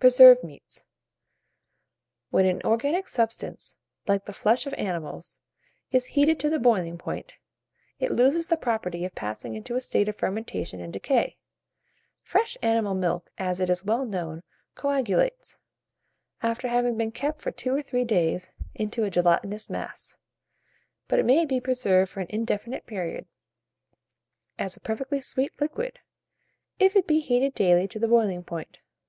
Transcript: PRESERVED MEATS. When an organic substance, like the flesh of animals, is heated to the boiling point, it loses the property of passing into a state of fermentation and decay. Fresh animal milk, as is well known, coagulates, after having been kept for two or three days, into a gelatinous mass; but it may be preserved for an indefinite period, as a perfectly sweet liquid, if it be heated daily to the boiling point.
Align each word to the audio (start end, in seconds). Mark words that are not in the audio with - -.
PRESERVED 0.00 0.42
MEATS. 0.42 0.84
When 2.30 2.46
an 2.46 2.62
organic 2.64 3.06
substance, 3.06 3.76
like 4.08 4.24
the 4.24 4.32
flesh 4.32 4.66
of 4.66 4.74
animals, 4.74 5.38
is 5.92 6.06
heated 6.18 6.40
to 6.40 6.50
the 6.50 6.58
boiling 6.58 6.98
point, 6.98 7.34
it 8.00 8.10
loses 8.10 8.48
the 8.48 8.56
property 8.56 9.04
of 9.04 9.14
passing 9.14 9.54
into 9.54 9.76
a 9.76 9.80
state 9.80 10.08
of 10.08 10.16
fermentation 10.16 10.80
and 10.80 10.92
decay. 10.92 11.36
Fresh 12.24 12.58
animal 12.60 12.94
milk, 12.96 13.30
as 13.38 13.60
is 13.60 13.84
well 13.84 14.04
known, 14.04 14.42
coagulates, 14.74 15.58
after 16.42 16.66
having 16.66 16.96
been 16.96 17.12
kept 17.12 17.40
for 17.40 17.52
two 17.52 17.72
or 17.72 17.82
three 17.82 18.02
days, 18.04 18.50
into 18.74 19.04
a 19.04 19.10
gelatinous 19.10 19.70
mass; 19.70 20.16
but 21.06 21.20
it 21.20 21.24
may 21.24 21.46
be 21.46 21.60
preserved 21.60 22.10
for 22.10 22.18
an 22.18 22.26
indefinite 22.30 22.84
period, 22.84 23.26
as 24.58 24.76
a 24.76 24.80
perfectly 24.80 25.20
sweet 25.20 25.52
liquid, 25.60 26.00
if 26.80 26.96
it 26.96 27.06
be 27.06 27.20
heated 27.20 27.54
daily 27.54 27.86
to 27.86 28.00
the 28.00 28.08
boiling 28.08 28.42
point. 28.42 28.80